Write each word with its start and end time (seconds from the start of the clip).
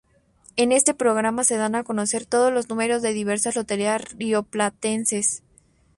En 0.57 0.71
este 0.71 0.95
programa 0.95 1.43
se 1.43 1.57
dan 1.57 1.75
a 1.75 1.83
conocer 1.83 2.25
todos 2.25 2.51
los 2.51 2.69
números 2.69 3.03
de 3.03 3.13
diversas 3.13 3.55
loterías 3.55 4.01
rioplatenses. 4.17 5.43